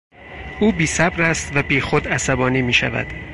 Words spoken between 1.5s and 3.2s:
و بیخود عصبانی میشود.